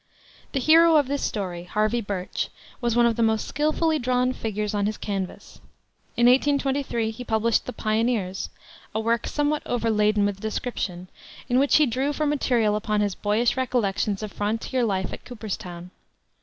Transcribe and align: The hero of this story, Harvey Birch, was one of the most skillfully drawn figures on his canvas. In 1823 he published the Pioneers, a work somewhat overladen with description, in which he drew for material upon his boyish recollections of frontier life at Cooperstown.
The 0.53 0.59
hero 0.59 0.95
of 0.95 1.07
this 1.07 1.21
story, 1.21 1.65
Harvey 1.65 2.01
Birch, 2.01 2.49
was 2.81 2.95
one 2.95 3.05
of 3.05 3.17
the 3.17 3.21
most 3.21 3.47
skillfully 3.47 3.99
drawn 3.99 4.33
figures 4.33 4.73
on 4.73 4.87
his 4.87 4.97
canvas. 4.97 5.61
In 6.17 6.25
1823 6.25 7.11
he 7.11 7.23
published 7.23 7.67
the 7.67 7.71
Pioneers, 7.71 8.49
a 8.95 8.99
work 8.99 9.27
somewhat 9.27 9.61
overladen 9.67 10.25
with 10.25 10.39
description, 10.41 11.07
in 11.49 11.59
which 11.59 11.75
he 11.75 11.85
drew 11.85 12.13
for 12.13 12.25
material 12.25 12.75
upon 12.75 13.01
his 13.01 13.13
boyish 13.13 13.55
recollections 13.55 14.23
of 14.23 14.31
frontier 14.31 14.83
life 14.83 15.13
at 15.13 15.23
Cooperstown. 15.23 15.91